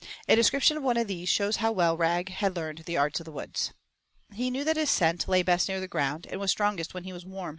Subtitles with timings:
[0.27, 3.25] A description of one of these shows how well Rag had learned the arts of
[3.25, 3.71] the woods.
[4.33, 7.13] He knew that his scent lay best near the ground, and was strongest when he
[7.13, 7.49] was warm.